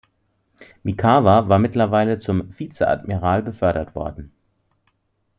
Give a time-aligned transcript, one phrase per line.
[0.83, 4.31] Mikawa war mittlerweile zum Vizeadmiral befördert worden.